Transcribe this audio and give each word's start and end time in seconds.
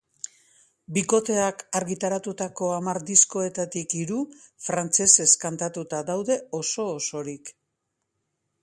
Bikoteak 0.95 1.59
argitaratutako 1.79 2.69
hamar 2.77 3.01
diskoetatik 3.11 3.95
hiru 4.01 4.25
frantsesez 4.69 5.29
kantatuta 5.45 6.03
daude 6.11 6.41
oso 6.63 6.89
osorik. 6.99 7.55